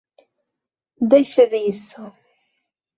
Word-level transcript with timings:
Deixa 1.13 1.43
disso! 1.53 2.03